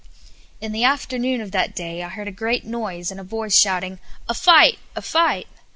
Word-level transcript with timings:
In 0.59 0.71
the 0.71 0.83
afternoon 0.83 1.41
of 1.41 1.51
that 1.51 1.75
day 1.75 2.01
I 2.01 2.09
heard 2.09 2.27
a 2.27 2.31
great 2.31 2.65
noise, 2.65 3.11
and 3.11 3.19
a 3.19 3.23
voice 3.23 3.55
shouting, 3.55 3.99
"A 4.27 4.33
fight! 4.33 4.79
a 4.95 5.01
fight!" 5.03 5.45